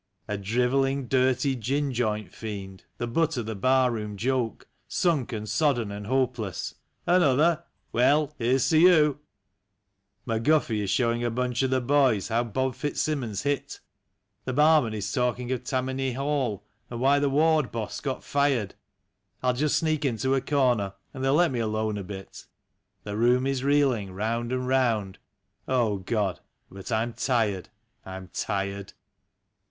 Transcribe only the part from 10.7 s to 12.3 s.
is showing a bunch of the boys